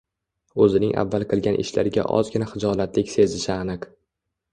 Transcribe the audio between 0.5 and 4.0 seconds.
Oʻzining avval qilgan ishlariga ozgina xijolatlik sezishi aniq.